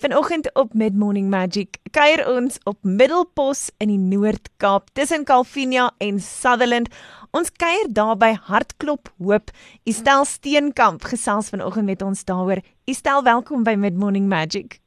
Vanoggend 0.00 0.54
op 0.54 0.74
Mid 0.74 0.96
Morning 0.96 1.28
Magic 1.28 1.76
kuier 1.90 2.36
ons 2.36 2.58
op 2.64 2.78
Middelpos 2.80 3.68
in 3.84 3.92
die 3.92 4.00
Noord-Kaap 4.00 4.88
tussen 4.96 5.28
Calvinia 5.28 5.92
en 6.00 6.16
Sutherland. 6.24 6.88
Ons 7.36 7.52
kuier 7.52 7.84
daar 7.92 8.16
by 8.16 8.32
Hartklop 8.46 9.12
Hoop. 9.18 9.50
Estel 9.84 10.24
Steenkamp 10.24 11.04
gesels 11.04 11.52
vanoggend 11.52 11.84
met 11.84 12.02
ons 12.02 12.24
daaroor. 12.24 12.64
Estel, 12.88 13.22
welkom 13.28 13.60
by 13.68 13.76
Mid 13.76 13.92
Morning 14.00 14.24
Magic. 14.28 14.80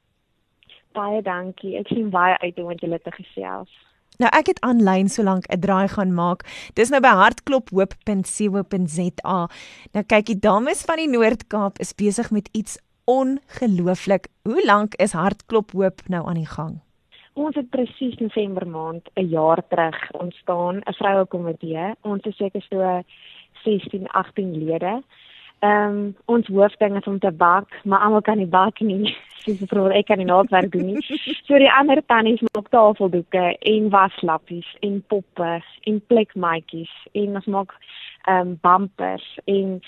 Baie 0.98 1.22
dankie. 1.22 1.78
Ek 1.78 1.88
sien 1.94 2.10
baie 2.10 2.34
uit 2.42 2.58
om 2.58 2.74
met 2.74 2.82
julle 2.82 2.98
te 3.06 3.14
gesels. 3.14 3.70
Nou 4.18 4.34
ek 4.34 4.50
het 4.50 4.58
aanlyn 4.66 5.14
solank 5.14 5.46
'n 5.46 5.62
draai 5.62 5.94
gaan 5.94 6.18
maak. 6.18 6.42
Dis 6.74 6.90
nou 6.90 7.06
by 7.06 7.14
hartklophoop.co.za. 7.22 9.38
Nou 9.94 10.04
kyk, 10.10 10.26
die 10.26 10.40
dames 10.40 10.82
van 10.82 10.98
die 10.98 11.10
Noord-Kaap 11.10 11.78
is 11.78 11.94
besig 11.94 12.32
met 12.32 12.50
iets 12.52 12.78
ongelooflik. 13.04 14.28
Hoe 14.42 14.66
lank 14.66 14.96
is 14.96 15.12
Hartklop 15.12 15.72
Hoop 15.72 16.02
nou 16.08 16.28
aan 16.28 16.40
die 16.40 16.48
gang? 16.48 16.80
Ons 17.34 17.56
het 17.56 17.70
presies 17.70 18.16
November 18.22 18.68
maand 18.68 19.10
'n 19.14 19.28
jaar 19.28 19.68
terug 19.68 20.12
ontstaan, 20.12 20.76
'n 20.76 20.94
vroue 20.94 21.26
komitee. 21.26 21.96
Ons 22.02 22.24
is 22.24 22.36
seker 22.36 22.62
so 22.62 23.02
16, 23.64 24.08
18 24.08 24.66
lede. 24.66 25.04
Ehm 25.60 25.90
um, 25.90 26.16
ons 26.26 26.48
hoofding 26.48 26.98
is 26.98 27.06
om 27.08 27.20
te 27.20 27.32
bak, 27.32 27.68
maar 27.84 28.00
almal 28.00 28.22
kan 28.22 28.38
nie 28.38 28.48
bak 28.48 28.80
nie. 28.80 29.16
Dis 29.46 29.60
vir 29.70 29.92
ek 29.92 30.06
kan 30.06 30.18
nie 30.18 30.26
nou 30.26 30.44
werk 30.50 30.72
doen 30.72 30.86
nie. 30.86 31.04
So 31.48 31.58
die 31.58 31.72
ander 31.72 32.02
tannies 32.06 32.42
maak 32.42 32.70
tafeldoeke 32.70 33.58
en 33.60 33.90
waslappies 33.90 34.68
en 34.80 35.04
poppe 35.08 35.64
en 35.82 36.02
plekmaatjies 36.08 36.92
en 37.12 37.36
ons 37.36 37.46
maak 37.46 37.72
ehm 38.28 38.48
um, 38.48 38.58
bumpers 38.62 39.40
en 39.46 39.82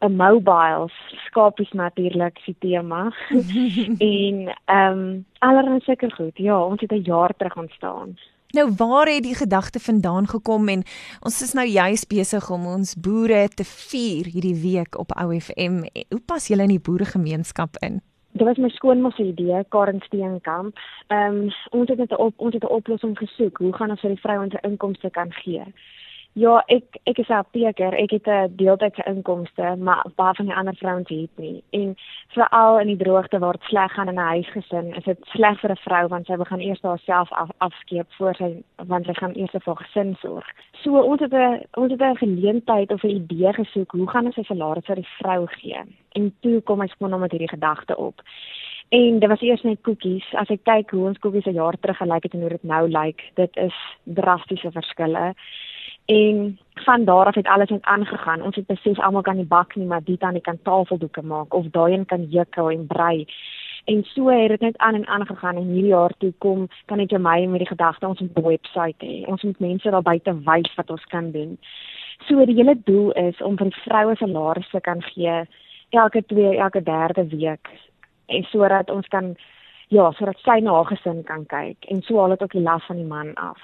'n 0.00 0.16
mobiles 0.16 0.92
skapies 1.26 1.72
natuurlik 1.72 2.40
die 2.44 2.56
tema. 2.58 3.12
en 4.14 4.56
ehm 4.64 4.98
um, 4.98 5.24
allerlei 5.38 5.80
seker 5.80 6.12
goed. 6.12 6.36
Ja, 6.38 6.64
ons 6.64 6.80
het 6.80 6.92
'n 6.92 7.02
jaar 7.02 7.36
terug 7.36 7.56
ontstaan. 7.56 8.16
Nou 8.50 8.72
waar 8.76 9.06
het 9.06 9.22
die 9.22 9.34
gedagte 9.34 9.80
vandaan 9.80 10.26
gekom 10.26 10.68
en 10.68 10.82
ons 11.20 11.42
is 11.42 11.52
nou 11.52 11.66
juis 11.66 12.06
besig 12.06 12.50
om 12.50 12.66
ons 12.66 12.94
boere 12.94 13.48
te 13.48 13.64
vier 13.64 14.24
hierdie 14.26 14.60
week 14.62 14.98
op 14.98 15.10
OFM. 15.22 15.76
Hoe 16.08 16.22
pas 16.26 16.46
julle 16.46 16.62
in 16.62 16.74
die 16.74 16.80
boeregemeenskap 16.80 17.76
in? 17.78 18.00
Dit 18.32 18.46
was 18.46 18.56
my 18.56 18.68
skoonma 18.68 19.10
se 19.10 19.22
idee, 19.22 19.64
Karen 19.68 20.00
Steenkamp. 20.00 20.78
Ehm 21.06 21.36
um, 21.36 21.50
ons 21.70 21.88
het 21.88 21.98
net 21.98 22.16
op 22.16 22.34
ons 22.36 22.54
het 22.54 22.62
'n 22.62 22.74
oplossing 22.78 23.18
gesoek. 23.18 23.58
Hoe 23.58 23.72
gaan 23.72 23.90
ons 23.90 24.00
vir 24.00 24.10
die 24.10 24.20
vrouens 24.20 24.54
'n 24.54 24.66
inkomste 24.68 25.10
kan 25.10 25.32
gee? 25.32 25.64
Ja, 26.38 26.60
ek 26.70 27.00
ek 27.10 27.18
is 27.18 27.30
apteker. 27.34 27.94
Ek 27.98 28.12
het 28.14 28.26
'n 28.26 28.54
deeltydse 28.56 29.02
inkomste, 29.06 29.76
maar 29.76 30.04
baie 30.14 30.34
van 30.34 30.46
die 30.46 30.54
ander 30.54 30.74
vrouens 30.74 31.08
het 31.08 31.30
nie. 31.36 31.62
En 31.70 31.96
veral 32.28 32.78
in 32.80 32.86
die 32.86 32.96
droogte 32.96 33.38
waar 33.38 33.52
dit 33.52 33.62
sleg 33.62 33.92
gaan 33.92 34.08
in 34.08 34.14
'n 34.14 34.32
huisgesin, 34.34 34.94
is 34.94 35.04
dit 35.04 35.18
sleg 35.22 35.60
vir 35.60 35.70
'n 35.70 35.76
vrou 35.76 36.08
want 36.08 36.26
sy 36.26 36.36
begin 36.36 36.60
eers 36.60 36.82
haarself 36.82 37.32
af, 37.32 37.48
afskeep 37.58 38.06
voor 38.12 38.34
sy 38.34 38.62
want 38.86 39.06
sy 39.06 39.12
gaan 39.12 39.34
eers 39.34 39.50
vir 39.50 39.76
gesin 39.76 40.16
sorg. 40.20 40.46
So 40.72 41.00
ons 41.00 41.20
het 41.20 41.32
'n 41.32 41.66
ons 41.74 41.90
het 41.90 42.00
'n 42.00 42.16
geleentheid 42.16 42.92
of 42.92 43.02
'n 43.02 43.16
idee 43.20 43.52
gesoek, 43.52 43.90
hoe 43.90 44.08
gaan 44.10 44.26
ons 44.26 44.36
'n 44.36 44.44
salaris 44.44 44.84
vir 44.84 44.96
die 44.96 45.08
vrou 45.18 45.46
gee? 45.46 45.82
En 46.12 46.34
toe 46.40 46.60
kom 46.60 46.80
ek 46.80 46.90
skoon 46.90 47.20
met 47.20 47.30
hierdie 47.30 47.56
gedagte 47.56 47.96
op. 47.96 48.22
En 48.88 49.18
dit 49.18 49.28
was 49.28 49.40
eers 49.40 49.62
net 49.62 49.82
koekies. 49.82 50.34
As 50.34 50.48
ek 50.48 50.64
kyk 50.64 50.90
hoe 50.90 51.06
ons 51.06 51.18
koekies 51.18 51.46
'n 51.46 51.54
jaar 51.54 51.78
terug 51.80 51.96
gelyk 51.96 52.22
het 52.22 52.34
en 52.34 52.40
hoe 52.40 52.48
dit 52.48 52.62
nou 52.62 52.88
lyk, 52.88 53.30
dit 53.34 53.56
is 53.56 53.74
drastiese 54.04 54.70
verskille. 54.70 55.34
En 56.10 56.58
van 56.74 57.04
daar 57.04 57.26
af 57.26 57.34
het 57.34 57.46
alles 57.46 57.68
net 57.68 57.84
aangegaan. 57.84 58.42
Ons 58.42 58.56
het 58.56 58.66
besef 58.66 58.98
almal 58.98 59.22
kan 59.22 59.36
nie 59.36 59.44
bak 59.44 59.74
nie, 59.74 59.86
maar 59.86 60.04
dit 60.04 60.20
aan 60.20 60.32
die 60.32 60.42
kan 60.42 60.58
tafeldoeke 60.62 61.22
maak 61.22 61.54
of 61.54 61.66
daai 61.70 61.92
een 61.92 62.06
kan 62.06 62.24
jukkel 62.24 62.70
en 62.70 62.86
brei. 62.86 63.26
En 63.84 64.04
so 64.04 64.28
het 64.28 64.48
dit 64.48 64.60
net 64.60 64.78
aan 64.78 64.94
en 64.94 65.06
aan 65.06 65.26
gegaan 65.26 65.56
en 65.56 65.68
hierdie 65.68 65.92
jaar 65.94 66.12
toe 66.18 66.32
kom 66.38 66.68
kan 66.84 66.98
net 66.98 67.10
jy 67.10 67.18
my 67.18 67.46
met 67.46 67.62
die 67.62 67.68
gedagte 67.68 68.06
ons 68.06 68.20
moet 68.20 68.36
'n 68.36 68.42
webwerf 68.42 68.96
hê. 68.98 69.26
Ons 69.26 69.42
moet 69.42 69.60
mense 69.60 69.90
daar 69.90 70.02
buite 70.02 70.34
wys 70.44 70.74
wat 70.74 70.90
ons 70.90 71.04
kan 71.04 71.30
doen. 71.30 71.58
So 72.26 72.44
die 72.44 72.54
hele 72.54 72.76
doel 72.84 73.10
is 73.12 73.40
om 73.42 73.56
vir 73.56 73.70
die 73.70 73.80
vroue 73.80 74.16
salarisse 74.16 74.80
kan 74.80 75.02
gee 75.02 75.46
elke 75.90 76.22
twee, 76.26 76.58
elke 76.58 76.82
derde 76.82 77.26
week 77.28 77.68
en 78.26 78.42
sodat 78.42 78.90
ons 78.90 79.08
kan 79.08 79.36
ja, 79.88 80.12
sodat 80.12 80.38
sy 80.38 80.60
na 80.60 80.72
haar 80.72 80.86
gesin 80.86 81.22
kan 81.22 81.46
kyk 81.46 81.84
en 81.88 82.02
so 82.02 82.18
haal 82.18 82.28
dit 82.28 82.42
ook 82.42 82.52
die 82.52 82.62
las 82.62 82.84
van 82.86 82.96
die 82.96 83.06
man 83.06 83.34
af. 83.34 83.60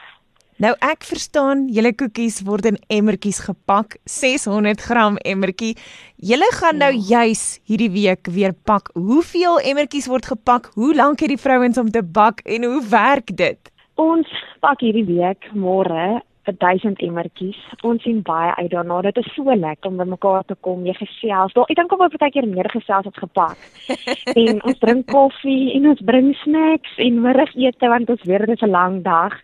Nou 0.57 0.71
ek 0.81 1.05
verstaan 1.05 1.67
julle 1.69 1.91
koekies 1.93 2.39
word 2.47 2.65
in 2.71 2.79
emmertjies 2.89 3.43
gepak, 3.45 3.99
600g 4.09 5.19
emmertjie. 5.29 5.75
Julle 6.17 6.49
gaan 6.57 6.81
nou 6.81 6.89
ja. 6.97 7.27
juis 7.27 7.59
hierdie 7.69 7.91
week 7.93 8.31
weer 8.33 8.55
pak. 8.65 8.89
Hoeveel 8.97 9.61
emmertjies 9.61 10.09
word 10.09 10.25
gepak? 10.33 10.71
Hoe 10.81 10.95
lank 10.97 11.21
het 11.21 11.35
die 11.35 11.43
vrouens 11.43 11.77
om 11.77 11.91
te 11.93 12.01
bak 12.01 12.41
en 12.49 12.65
hoe 12.65 12.81
werk 12.89 13.35
dit? 13.37 13.69
Ons 14.01 14.33
pak 14.65 14.81
hierdie 14.81 15.05
week 15.05 15.45
môre 15.53 16.23
1000 16.49 17.05
emmertjies. 17.05 17.61
Ons 17.85 18.07
sien 18.07 18.23
baie 18.25 18.55
uit 18.57 18.71
daarna. 18.73 19.03
Dit 19.05 19.21
is 19.21 19.29
so 19.35 19.45
lekker 19.53 19.91
om 19.91 20.01
by 20.01 20.09
mekaar 20.09 20.45
te 20.49 20.57
kom, 20.65 20.87
jy 20.89 20.97
gesels. 20.97 21.53
Daar 21.53 21.69
ek 21.69 21.77
dink 21.77 21.93
op 21.93 22.01
'n 22.01 22.31
keer 22.31 22.49
meer 22.49 22.71
gesels 22.73 23.05
het 23.05 23.19
gepak. 23.21 23.59
en 24.41 24.65
ons 24.65 24.79
drink 24.79 25.07
koffie 25.13 25.75
en 25.77 25.93
ons 25.93 26.01
bring 26.01 26.33
snacks 26.47 26.97
en 26.97 27.21
middagete 27.21 27.89
want 27.93 28.09
ons 28.09 28.25
weet 28.25 28.47
dit 28.47 28.57
is 28.57 28.65
'n 28.65 28.71
lang 28.71 29.03
dag 29.03 29.37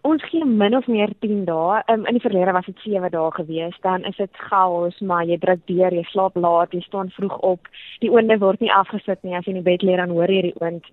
ons 0.00 0.24
gee 0.30 0.44
min 0.44 0.76
of 0.76 0.86
meer 0.86 1.10
10 1.20 1.44
dae. 1.44 1.82
Um, 1.92 2.06
in 2.06 2.18
die 2.18 2.22
verlede 2.22 2.52
was 2.52 2.66
dit 2.66 2.78
7 2.84 3.10
dae 3.10 3.30
gewees. 3.30 3.76
Dan 3.82 4.04
is 4.04 4.16
dit 4.16 4.42
chaos, 4.48 4.98
maar 5.00 5.24
jy 5.24 5.38
druk 5.38 5.64
deur, 5.66 5.92
jy 5.92 6.04
slaap 6.10 6.36
laat, 6.36 6.72
jy 6.72 6.80
staan 6.80 7.10
vroeg 7.10 7.38
op. 7.38 7.68
Die 8.00 8.10
oonde 8.10 8.38
word 8.38 8.60
nie 8.60 8.72
afgesit 8.72 9.22
nie 9.22 9.36
as 9.36 9.44
jy 9.44 9.56
in 9.56 9.62
die 9.62 9.70
bed 9.70 9.82
lê 9.82 9.96
dan 9.96 10.14
hoor 10.14 10.30
jy 10.30 10.42
die 10.50 10.58
oond. 10.60 10.84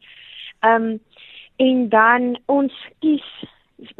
Ehm 0.61 0.89
um, 0.93 0.95
en 1.55 1.85
dan 1.89 2.33
ons 2.51 2.73
kies 2.99 3.23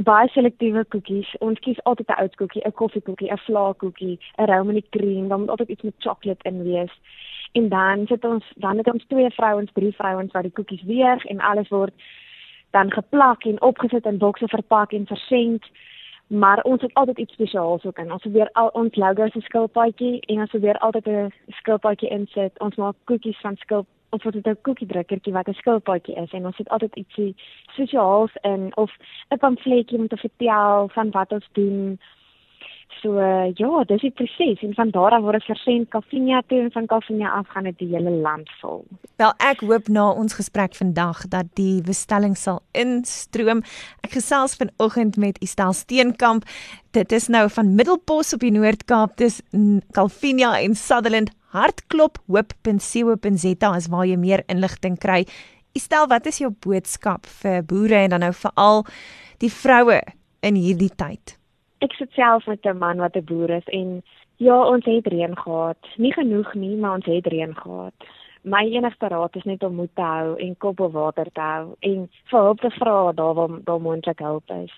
baie 0.08 0.28
selektiewe 0.34 0.84
koekies. 0.92 1.30
Ons 1.40 1.60
kies 1.64 1.80
altyd 1.84 2.10
'n 2.10 2.20
oud 2.24 2.36
koekie, 2.36 2.62
'n 2.66 2.72
koffiekoekie, 2.72 3.32
'n 3.32 3.46
vlaakoekie, 3.48 4.20
'n 4.38 4.46
Romani 4.52 4.84
cream, 4.90 5.28
dan 5.28 5.40
moet 5.40 5.50
altyd 5.50 5.70
iets 5.70 5.82
met 5.82 5.94
sjokolade 5.98 6.44
in 6.44 6.64
wees. 6.64 6.94
En 7.52 7.70
dan 7.70 8.08
sit 8.08 8.26
ons 8.26 8.44
dan 8.56 8.78
het 8.78 8.92
ons 8.94 9.06
twee 9.08 9.30
vrouens, 9.30 9.72
drie 9.74 9.94
vrouens 9.96 10.32
wat 10.32 10.44
die 10.44 10.52
koekies 10.52 10.84
weeg 10.84 11.26
en 11.26 11.40
alles 11.40 11.70
word 11.70 11.94
dan 12.78 12.92
geplak 12.92 13.44
en 13.44 13.62
opgesit 13.62 14.06
in 14.06 14.18
bokse 14.18 14.48
verpak 14.48 14.92
en 14.92 15.06
versend. 15.06 15.64
Maar 16.28 16.62
ons 16.62 16.82
het 16.82 16.94
altyd 16.94 17.18
iets 17.18 17.34
spesiaals 17.34 17.86
ook 17.86 17.98
in. 17.98 18.12
Ons 18.12 18.24
weer 18.24 18.50
al 18.52 18.68
ons 18.68 18.96
logo 18.96 19.28
se 19.30 19.42
skilpaadjie 19.42 20.20
en 20.20 20.40
ons 20.40 20.52
weer 20.52 20.78
altyd 20.78 21.08
'n 21.08 21.34
skilpaadjie 21.48 22.10
insit. 22.10 22.60
Ons 22.60 22.76
maak 22.76 22.96
koekies 23.04 23.40
van 23.40 23.56
skil 23.56 23.86
of 24.10 24.24
wat 24.24 24.34
dit 24.34 24.48
'n 24.48 24.62
koekiedrukkertjie 24.62 25.34
wat 25.34 25.48
'n 25.48 25.60
skilpaadjie 25.62 26.16
is 26.16 26.32
en 26.32 26.46
ons 26.46 26.58
het 26.58 26.70
altyd 26.70 26.96
ietsie 26.96 27.36
spesiaals 27.72 28.34
in 28.42 28.72
of 28.76 28.92
'n 29.30 29.38
pamfletjie 29.38 30.00
om 30.00 30.08
te 30.08 30.18
vertel 30.18 30.88
van 30.88 31.12
wat 31.12 31.32
ons 31.32 31.48
doen. 31.52 32.00
So 33.02 33.20
uh, 33.20 33.52
ja, 33.58 33.84
dis 33.90 34.02
die 34.02 34.12
proses 34.16 34.62
en 34.66 34.74
van 34.78 34.92
daar 34.94 35.16
af 35.18 35.24
word 35.26 35.40
dit 35.40 35.50
versend 35.50 35.90
Kafinia 35.94 36.42
toe 36.48 36.62
en 36.64 36.72
van 36.72 36.88
Kafinia 36.90 37.32
af 37.38 37.48
gaan 37.54 37.68
dit 37.70 37.78
die 37.82 37.90
hele 37.92 38.14
land 38.24 38.50
vol. 38.62 38.84
Wel 39.22 39.34
ek 39.44 39.64
hoop 39.66 39.90
na 39.92 40.08
ons 40.12 40.38
gesprek 40.38 40.76
vandag 40.78 41.26
dat 41.34 41.52
die 41.60 41.82
bestelling 41.86 42.38
sal 42.40 42.62
instroom. 42.78 43.64
Ek 44.06 44.16
gesels 44.18 44.58
vanoggend 44.60 45.20
met 45.22 45.40
Estel 45.44 45.74
Steenkamp. 45.74 46.48
Dit 46.96 47.12
is 47.12 47.28
nou 47.28 47.46
van 47.52 47.76
Middelpos 47.76 48.34
op 48.34 48.44
die 48.46 48.54
Noord-Kaap, 48.56 49.18
dis 49.20 49.42
Kafinia 49.96 50.56
en 50.62 50.76
Sutherland. 50.80 51.34
Hartklop 51.56 52.20
hoop.co.za 52.28 53.70
is 53.78 53.88
waar 53.92 54.08
jy 54.08 54.18
meer 54.20 54.44
inligting 54.52 54.98
kry. 55.00 55.24
Estel, 55.76 56.08
wat 56.12 56.28
is 56.28 56.40
jou 56.40 56.52
boodskap 56.64 57.28
vir 57.42 57.64
boere 57.68 58.06
en 58.06 58.16
dan 58.16 58.24
nou 58.24 58.34
veral 58.36 58.86
die 59.44 59.52
vroue 59.52 60.02
in 60.46 60.60
hierdie 60.60 60.92
tyd? 60.96 61.36
Ek 61.86 61.94
sit 62.00 62.12
self 62.18 62.48
met 62.48 62.66
'n 62.66 62.78
man 62.78 62.98
wat 62.98 63.16
'n 63.16 63.28
boer 63.30 63.50
is 63.50 63.68
en 63.80 64.04
ja, 64.38 64.58
ons 64.74 64.86
het 64.86 65.08
reën 65.08 65.38
gehad. 65.38 65.82
Nie 65.98 66.14
genoeg 66.14 66.54
nie, 66.54 66.76
maar 66.78 66.94
ons 66.94 67.06
het 67.06 67.28
reën 67.28 67.56
gehad. 67.56 67.94
My 68.44 68.64
enigste 68.66 69.08
raad 69.08 69.36
is 69.36 69.44
net 69.44 69.64
om 69.64 69.76
moed 69.76 69.96
te 69.96 70.02
hou 70.02 70.36
en 70.40 70.58
kop 70.58 70.80
op 70.80 70.92
water 70.94 71.28
te 71.34 71.42
hou 71.42 71.76
en 71.80 72.10
vir 72.30 72.40
hulp 72.40 72.60
te 72.60 72.70
vra 72.70 73.12
daar 73.12 73.34
waar 73.34 73.64
daar 73.64 73.82
moontlik 73.82 74.20
hulp 74.20 74.50
is. 74.64 74.74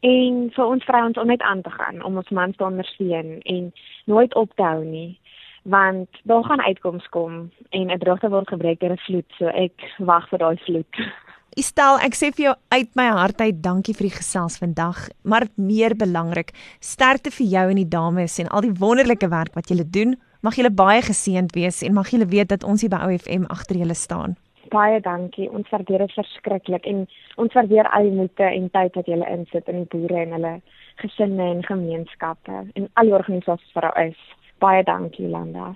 En 0.00 0.50
vir 0.54 0.66
ons 0.66 0.84
vrouens 0.84 1.18
om 1.18 1.26
net 1.26 1.42
aan 1.42 1.62
te 1.62 1.70
gaan 1.70 2.04
om 2.04 2.16
ons 2.16 2.28
mans 2.28 2.56
te 2.56 2.64
ondersteun 2.64 3.40
en 3.42 3.72
nooit 4.04 4.34
op 4.34 4.50
te 4.54 4.62
hou 4.62 4.84
nie 4.84 5.18
want 5.66 6.08
daar 6.22 6.44
gaan 6.44 6.62
uitkomste 6.62 7.08
kom 7.08 7.50
en 7.68 7.90
'n 7.90 7.98
droogte 7.98 8.28
word 8.28 8.48
gebreek 8.48 8.80
deur 8.80 8.92
'n 8.92 9.04
vloed 9.06 9.30
so 9.38 9.46
ek 9.46 9.94
wag 9.98 10.28
vir 10.28 10.38
daai 10.38 10.56
vloed 10.56 10.94
Estel, 11.56 11.96
ek 12.04 12.12
sê 12.12 12.28
vir 12.36 12.42
jou 12.42 12.50
uit 12.74 12.90
my 13.00 13.06
hart 13.16 13.38
uit 13.40 13.62
dankie 13.64 13.94
vir 13.96 14.10
die 14.10 14.16
gesels 14.18 14.58
vandag, 14.60 14.98
maar 15.24 15.46
meer 15.56 15.94
belangrik, 15.96 16.50
sterkte 16.84 17.30
vir 17.32 17.46
jou 17.48 17.62
en 17.72 17.78
die 17.80 17.88
dames 17.94 18.34
en 18.42 18.50
al 18.52 18.66
die 18.66 18.74
wonderlike 18.76 19.30
werk 19.32 19.56
wat 19.56 19.72
julle 19.72 19.86
doen. 19.88 20.12
Mag 20.44 20.58
julle 20.60 20.68
baie 20.68 21.00
geseënd 21.06 21.56
wees 21.56 21.80
en 21.80 21.96
mag 21.96 22.12
julle 22.12 22.28
weet 22.28 22.52
dat 22.52 22.66
ons 22.68 22.84
hier 22.84 22.92
by 22.92 23.00
OFM 23.06 23.48
agter 23.56 23.80
julle 23.80 23.96
staan. 23.96 24.36
Baie 24.68 25.00
dankie. 25.00 25.48
Ons 25.48 25.72
waardeer 25.72 26.04
dit 26.04 26.14
verskriklik 26.18 26.84
en 26.92 27.06
ons 27.40 27.56
waardeer 27.56 27.88
al 27.88 28.10
die 28.10 28.16
moeite 28.18 28.52
en 28.52 28.68
tyd 28.76 29.00
wat 29.00 29.08
julle 29.08 29.32
insit 29.32 29.72
in 29.72 29.86
die 29.86 29.90
boere 29.96 30.26
en 30.26 30.36
hulle 30.36 30.54
gesinne 31.00 31.50
en 31.54 31.64
gemeenskappe 31.64 32.66
en 32.66 32.90
al 33.00 33.08
die 33.08 33.16
organisasies 33.16 33.72
wat 33.72 33.88
daar 33.88 34.02
is. 34.10 34.20
Baie 34.60 34.84
dankie, 34.84 35.32
Landa. 35.32 35.72